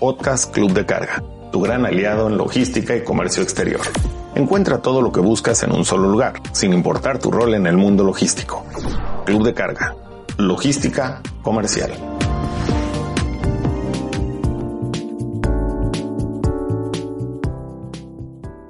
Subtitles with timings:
[0.00, 1.22] Podcast Club de Carga,
[1.52, 3.82] tu gran aliado en logística y comercio exterior.
[4.34, 7.76] Encuentra todo lo que buscas en un solo lugar, sin importar tu rol en el
[7.76, 8.64] mundo logístico.
[9.26, 9.94] Club de Carga,
[10.38, 11.92] logística comercial.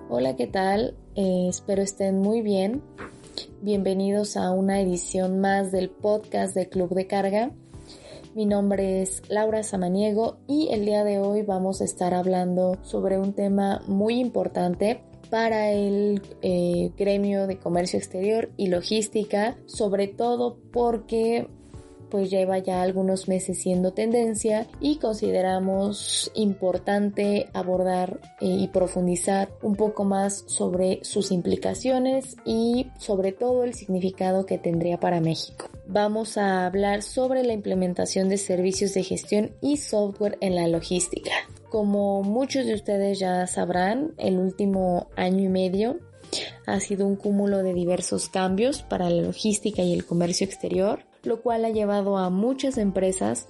[0.08, 0.96] Hola, ¿qué tal?
[1.14, 2.82] Eh, espero estén muy bien.
[3.62, 7.52] Bienvenidos a una edición más del podcast de Club de Carga.
[8.40, 13.18] Mi nombre es Laura Samaniego y el día de hoy vamos a estar hablando sobre
[13.18, 20.56] un tema muy importante para el eh, gremio de comercio exterior y logística, sobre todo
[20.72, 21.48] porque
[22.10, 29.76] pues lleva ya algunos meses siendo tendencia y consideramos importante abordar eh, y profundizar un
[29.76, 35.66] poco más sobre sus implicaciones y sobre todo el significado que tendría para México.
[35.86, 41.32] Vamos a hablar sobre la implementación de servicios de gestión y software en la logística.
[41.68, 45.98] Como muchos de ustedes ya sabrán, el último año y medio
[46.66, 51.42] ha sido un cúmulo de diversos cambios para la logística y el comercio exterior lo
[51.42, 53.46] cual ha llevado a muchas empresas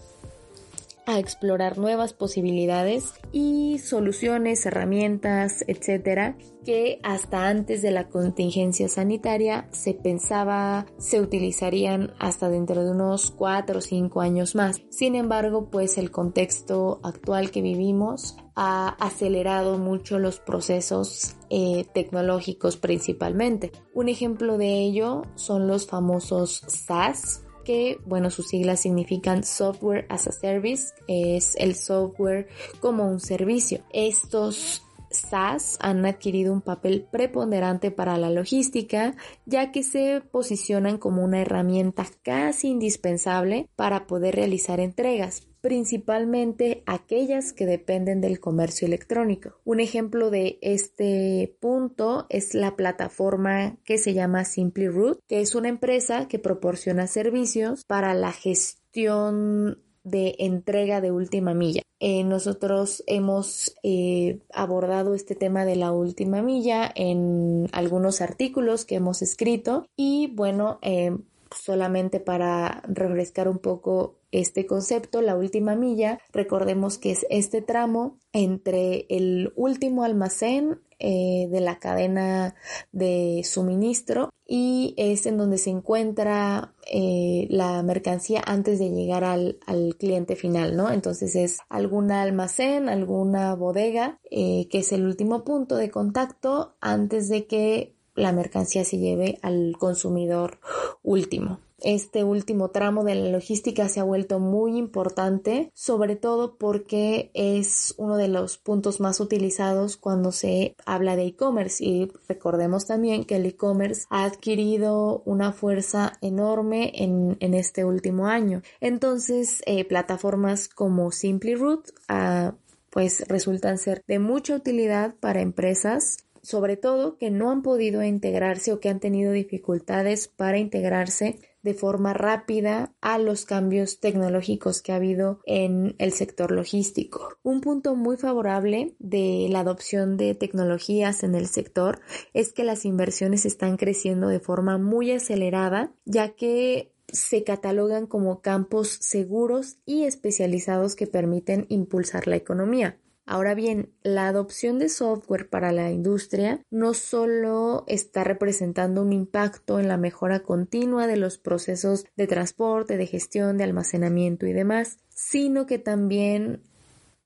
[1.11, 9.67] a explorar nuevas posibilidades y soluciones, herramientas, etcétera, que hasta antes de la contingencia sanitaria
[9.73, 14.83] se pensaba se utilizarían hasta dentro de unos 4 o 5 años más.
[14.91, 22.77] Sin embargo, pues el contexto actual que vivimos ha acelerado mucho los procesos eh, tecnológicos
[22.77, 23.73] principalmente.
[23.95, 30.27] Un ejemplo de ello son los famosos SaaS que, bueno, sus siglas significan Software as
[30.27, 32.49] a Service, es el software
[32.81, 33.81] como un servicio.
[33.93, 41.25] Estos SaaS han adquirido un papel preponderante para la logística, ya que se posicionan como
[41.25, 49.61] una herramienta casi indispensable para poder realizar entregas, principalmente aquellas que dependen del comercio electrónico.
[49.65, 55.55] Un ejemplo de este punto es la plataforma que se llama Simply Root, que es
[55.55, 61.83] una empresa que proporciona servicios para la gestión de entrega de última milla.
[61.99, 68.95] Eh, nosotros hemos eh, abordado este tema de la última milla en algunos artículos que
[68.95, 71.15] hemos escrito y bueno, eh,
[71.55, 78.19] solamente para refrescar un poco este concepto, la última milla, recordemos que es este tramo
[78.33, 82.55] entre el último almacén eh, de la cadena
[82.93, 89.59] de suministro y es en donde se encuentra eh, la mercancía antes de llegar al,
[89.99, 90.91] cliente final, ¿no?
[90.91, 97.29] Entonces es algún almacén, alguna bodega, eh, que es el último punto de contacto antes
[97.31, 100.59] de que la mercancía se lleve al consumidor
[101.03, 101.61] último.
[101.83, 107.95] Este último tramo de la logística se ha vuelto muy importante, sobre todo porque es
[107.97, 113.37] uno de los puntos más utilizados cuando se habla de e-commerce y recordemos también que
[113.37, 118.63] el e-commerce ha adquirido una fuerza enorme en, este último año.
[118.81, 122.55] Entonces, eh, plataformas como Simply Root ah,
[122.91, 128.73] pues resultan ser de mucha utilidad para empresas sobre todo que no han podido integrarse
[128.73, 134.93] o que han tenido dificultades para integrarse de forma rápida a los cambios tecnológicos que
[134.93, 137.37] ha habido en el sector logístico.
[137.43, 142.01] Un punto muy favorable de la adopción de tecnologías en el sector
[142.33, 148.41] es que las inversiones están creciendo de forma muy acelerada, ya que se catalogan como
[148.41, 152.99] campos seguros y especializados que permiten impulsar la economía.
[153.31, 159.79] Ahora bien, la adopción de software para la industria no solo está representando un impacto
[159.79, 164.99] en la mejora continua de los procesos de transporte, de gestión, de almacenamiento y demás,
[165.11, 166.65] sino que también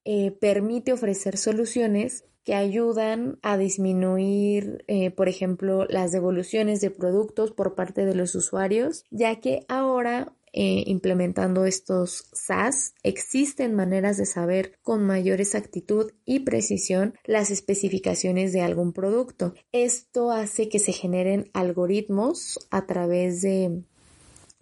[0.04, 7.50] eh, permite ofrecer soluciones que ayudan a disminuir, eh, por ejemplo, las devoluciones de productos
[7.52, 14.24] por parte de los usuarios, ya que ahora eh, implementando estos SAS, existen maneras de
[14.24, 19.54] saber con mayor exactitud y precisión las especificaciones de algún producto.
[19.72, 23.82] Esto hace que se generen algoritmos a través de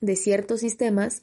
[0.02, 1.22] de ciertos sistemas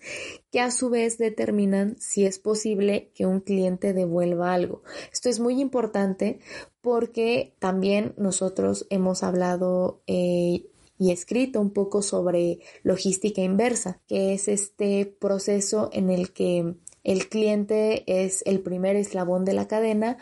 [0.51, 4.83] que a su vez determinan si es posible que un cliente devuelva algo.
[5.11, 6.39] Esto es muy importante
[6.81, 10.63] porque también nosotros hemos hablado eh,
[10.99, 17.29] y escrito un poco sobre logística inversa, que es este proceso en el que el
[17.29, 20.17] cliente es el primer eslabón de la cadena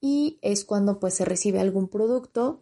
[0.00, 2.60] y es cuando pues se recibe algún producto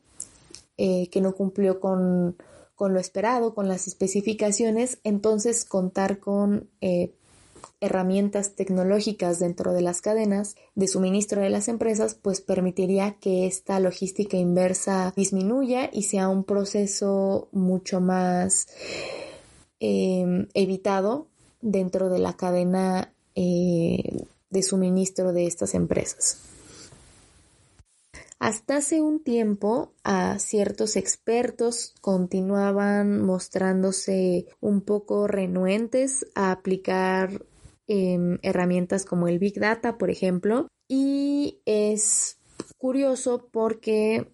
[0.78, 2.36] eh, que no cumplió con
[2.78, 7.12] con lo esperado, con las especificaciones, entonces contar con eh,
[7.80, 13.78] herramientas tecnológicas dentro de las cadenas de suministro de las empresas, pues permitiría que esta
[13.80, 18.66] logística inversa disminuya y sea un proceso mucho más
[19.80, 21.28] em, evitado
[21.60, 26.38] dentro de la cadena eh, de suministro de estas empresas.
[28.40, 37.44] Hasta hace un tiempo a ciertos expertos continuaban mostrándose un poco renuentes a aplicar
[37.88, 42.38] em, herramientas como el Big Data, por ejemplo, y es
[42.78, 44.30] curioso porque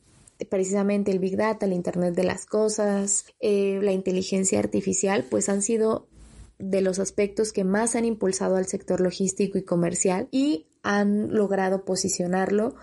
[0.51, 5.63] precisamente el Big Data, el Internet de las Cosas, eh, la inteligencia artificial, pues han
[5.63, 6.09] sido
[6.59, 11.85] de los aspectos que más han impulsado al sector logístico y comercial y han logrado
[11.85, 12.75] posicionarlo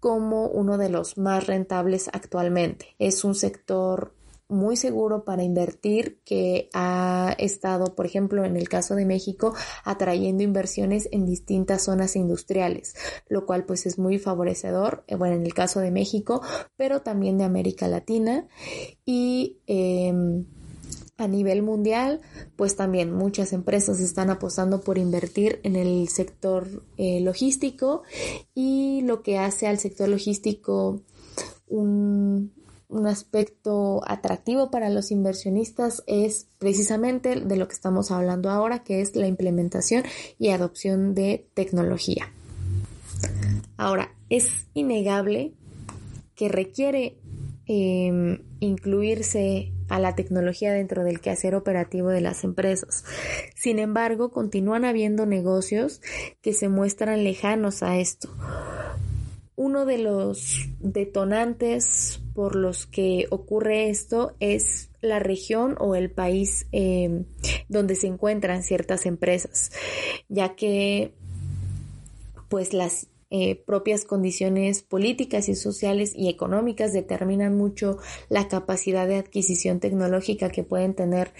[0.00, 2.96] como uno de los más rentables actualmente.
[2.98, 4.14] Es un sector
[4.50, 9.54] muy seguro para invertir que ha estado, por ejemplo, en el caso de México,
[9.84, 12.94] atrayendo inversiones en distintas zonas industriales,
[13.28, 16.42] lo cual pues es muy favorecedor, eh, bueno, en el caso de México,
[16.76, 18.46] pero también de América Latina.
[19.04, 20.44] Y em,
[21.16, 22.20] a nivel mundial,
[22.56, 28.02] pues también muchas empresas están apostando por invertir en el sector eh, logístico
[28.54, 31.02] y lo que hace al sector logístico
[31.68, 32.52] un,
[32.90, 39.00] un aspecto atractivo para los inversionistas es precisamente de lo que estamos hablando ahora, que
[39.00, 40.02] es la implementación
[40.38, 42.32] y adopción de tecnología.
[43.76, 45.52] Ahora, es innegable
[46.34, 47.16] que requiere
[47.66, 53.04] em, incluirse a la tecnología dentro del quehacer operativo de las empresas.
[53.54, 56.00] Sin embargo, continúan habiendo negocios
[56.42, 58.28] que se muestran lejanos a esto.
[59.56, 66.66] Uno de los detonantes por los que ocurre esto es la región o el país
[66.72, 67.24] eh,
[67.68, 69.70] donde se encuentran ciertas empresas,
[70.30, 71.12] ya que
[72.48, 77.98] pues las eh, propias condiciones políticas y sociales y económicas determinan mucho
[78.30, 81.34] la capacidad de adquisición tecnológica que pueden tener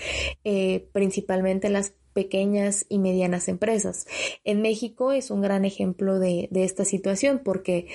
[0.45, 4.07] eh, principalmente las pequeñas y medianas empresas.
[4.45, 7.87] En México es un gran ejemplo de, esta situación porque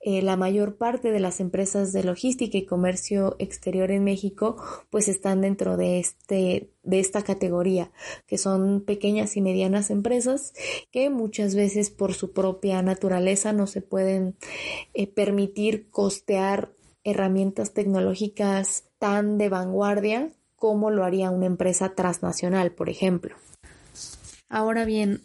[0.00, 4.56] eh, la mayor parte de las empresas de logística y comercio exterior en México
[4.90, 7.90] pues están dentro de, este, de esta categoría
[8.26, 10.54] que son pequeñas y medianas empresas
[10.90, 14.36] que muchas veces por su propia naturaleza no se pueden
[14.94, 16.72] eh, permitir costear
[17.04, 23.36] herramientas tecnológicas tan de vanguardia como lo haría una empresa transnacional, por ejemplo.
[24.48, 25.20] Ahora bien,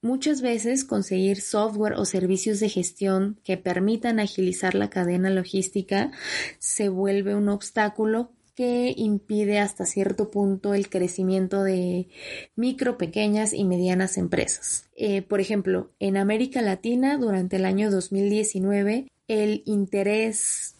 [0.00, 6.10] muchas veces conseguir software o servicios de gestión que permitan agilizar la cadena logística
[6.58, 12.08] se vuelve un obstáculo que impide hasta cierto punto el crecimiento de
[12.54, 14.90] micro, pequeñas y medianas empresas.
[14.94, 20.74] Eh, por ejemplo, en América Latina, durante el año 2019, el interés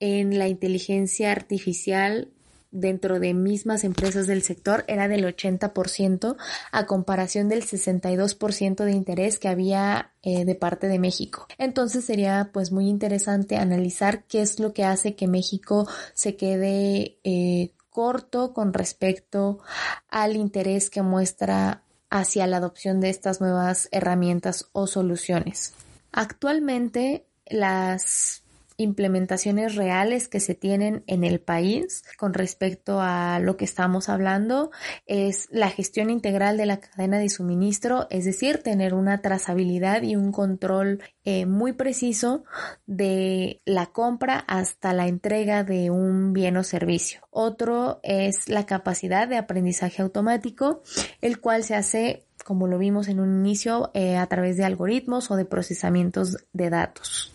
[0.00, 2.31] en la inteligencia artificial
[2.72, 6.36] dentro de mismas empresas del sector era del 80%
[6.72, 11.46] a comparación del 62% de interés que había eh, de parte de México.
[11.58, 17.18] Entonces sería pues muy interesante analizar qué es lo que hace que México se quede
[17.22, 19.60] eh, corto con respecto
[20.08, 25.74] al interés que muestra hacia la adopción de estas nuevas herramientas o soluciones.
[26.10, 28.41] Actualmente las
[28.76, 34.70] implementaciones reales que se tienen en el país con respecto a lo que estamos hablando
[35.06, 40.16] es la gestión integral de la cadena de suministro, es decir, tener una trazabilidad y
[40.16, 42.44] un control eh, muy preciso
[42.86, 47.20] de la compra hasta la entrega de un bien o servicio.
[47.30, 50.82] Otro es la capacidad de aprendizaje automático,
[51.20, 55.30] el cual se hace como lo vimos en un inicio, eh, a través de algoritmos
[55.30, 57.32] o de procesamientos de datos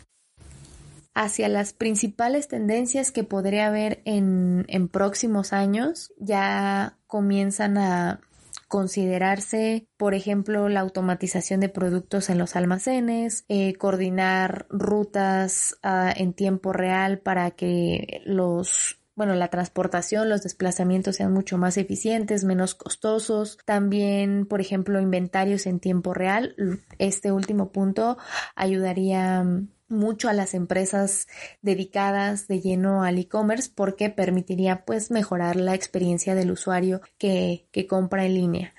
[1.18, 6.14] hacia las principales tendencias que podría haber en, próximos años.
[6.20, 8.22] Ya comienzan a
[8.68, 16.34] considerarse, por ejemplo, la automatización de productos en los almacenes, eh, coordinar rutas ah, en
[16.34, 22.76] tiempo real para que los bueno, la transportación, los desplazamientos sean mucho más eficientes, menos
[22.76, 23.58] costosos.
[23.66, 26.56] También, por ejemplo, inventarios en tiempo real.
[27.00, 28.20] Este último punto
[28.56, 29.44] ayudaría
[29.90, 31.28] mucho a las empresas
[31.62, 37.88] dedicadas de lleno al e-commerce porque permitiría pues mejorar la experiencia del usuario que, que
[37.88, 38.76] compra en línea.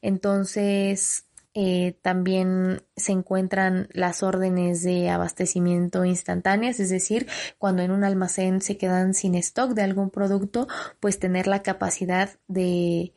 [0.00, 7.26] Entonces, eh, también se encuentran las órdenes de abastecimiento instantáneas, es decir,
[7.58, 10.66] cuando en un almacén se quedan sin stock de algún producto,
[10.98, 13.12] pues tener la capacidad de,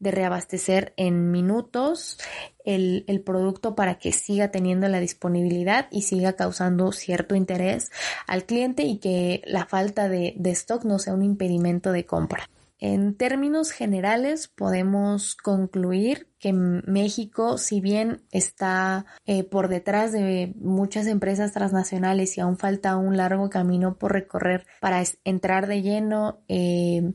[0.00, 2.18] de reabastecer en minutos
[2.64, 7.92] el, el, producto para que siga teniendo la disponibilidad y siga causando cierto interés
[8.26, 12.48] al cliente y que la falta de, de stock no sea un impedimento de compra.
[12.78, 21.06] En términos generales, podemos concluir que México, si bien está eh, por detrás de muchas
[21.06, 27.14] empresas transnacionales y aún falta un largo camino por recorrer para entrar de lleno eh,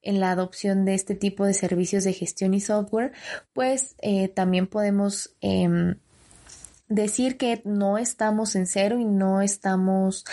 [0.00, 3.12] en la adopción de este tipo de servicios de gestión y software,
[3.52, 5.96] pues eh, también podemos em,
[6.88, 10.24] decir que no estamos en cero y no estamos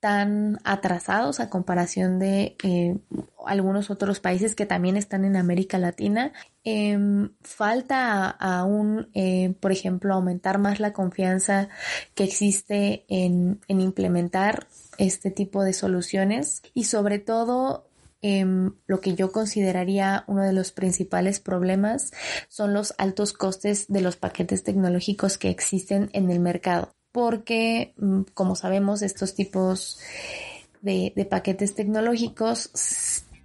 [0.00, 2.98] tan atrasados a comparación de eh,
[3.46, 6.32] algunos otros países que también están en América Latina.
[6.64, 11.68] Em, falta aún, eh, por ejemplo, aumentar más la confianza
[12.14, 14.66] que existe en, en implementar
[14.98, 17.88] este tipo de soluciones y sobre todo
[18.22, 22.12] em, lo que yo consideraría uno de los principales problemas
[22.48, 28.24] son los altos costes de los paquetes tecnológicos que existen en el mercado porque, mm,
[28.34, 29.98] como sabemos, estos tipos
[30.82, 32.68] de, paquetes tecnológicos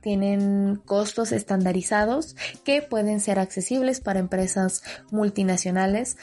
[0.01, 2.35] tienen costos estandarizados
[2.65, 6.17] que pueden ser accesibles para empresas multinacionales,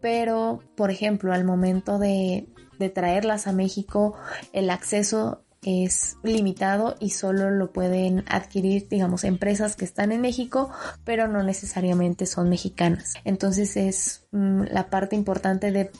[0.00, 2.46] pero, por ejemplo, al momento de,
[2.94, 4.14] traerlas a México,
[4.52, 10.70] el acceso es limitado y solo lo pueden adquirir, digamos, empresas que están en México,
[11.04, 13.14] pero no necesariamente son mexicanas.
[13.24, 15.90] Entonces es mm, la parte importante de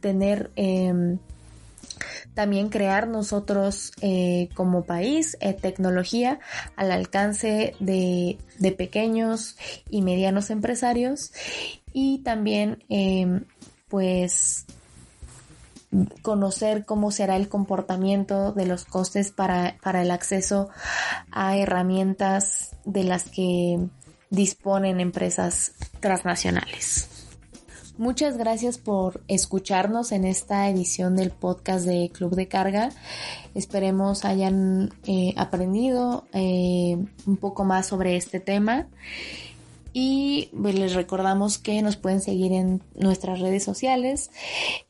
[0.00, 1.18] tener em,
[2.34, 6.40] también crear nosotros eh, como país eh, tecnología
[6.76, 8.38] al alcance de,
[8.76, 9.56] pequeños
[9.88, 11.32] y medianos empresarios
[11.92, 13.44] y también em,
[13.88, 14.66] pues
[16.22, 20.70] conocer cómo será el comportamiento de los costes para, para el acceso
[21.32, 23.88] a herramientas de las que
[24.30, 27.19] disponen empresas transnacionales.
[28.00, 32.88] Muchas gracias por escucharnos en esta edición del podcast de Club de Carga.
[33.54, 38.86] Esperemos hayan eh, aprendido eh, un poco más sobre este tema.
[39.92, 44.30] Y pues, les recordamos que nos pueden seguir en nuestras redes sociales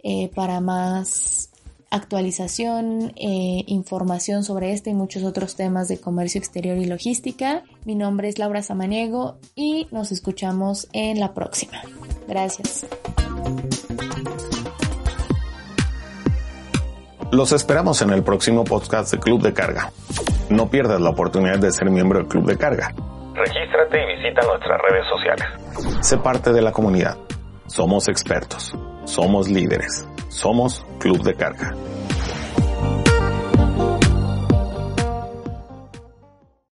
[0.04, 1.50] eh, para más
[1.90, 7.64] actualización, información sobre este y muchos otros temas de comercio exterior y logística.
[7.84, 11.82] Mi nombre es Laura Samaniego y nos escuchamos en la próxima.
[12.30, 12.86] Gracias.
[17.32, 19.90] Los esperamos en el próximo podcast de Club de Carga.
[20.48, 22.94] No pierdas la oportunidad de ser miembro del Club de Carga.
[23.34, 26.04] Regístrate y visita nuestras redes sociales.
[26.06, 27.18] Sé parte de la comunidad.
[27.66, 28.72] Somos expertos.
[29.04, 30.06] Somos líderes.
[30.28, 31.74] Somos Club de Carga.